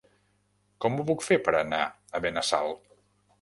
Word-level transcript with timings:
Com 0.85 0.97
ho 1.01 1.05
puc 1.09 1.25
fer 1.25 1.37
per 1.49 1.53
anar 1.59 1.83
a 1.91 2.23
Benassal? 2.27 2.75